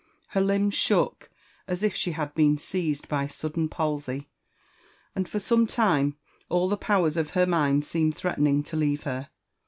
Her 0.29 0.41
[limbs 0.41 0.73
shook 0.73 1.29
as 1.67 1.83
if 1.83 1.95
she 1.95 2.13
had 2.13 2.33
been 2.33 2.57
seized 2.57 3.07
by 3.07 3.27
sudden' 3.27 3.69
palsy, 3.69 4.29
and 5.15 5.29
for 5.29 5.37
some 5.37 5.67
time 5.67 6.17
all 6.49 6.67
the 6.67 6.75
powers 6.75 7.17
of 7.17 7.29
her 7.37 7.45
mind 7.45 7.85
seemed 7.85 8.15
threaten 8.15 8.47
ing 8.47 8.63
to 8.63 8.75
leave 8.75 9.03
her. 9.03 9.29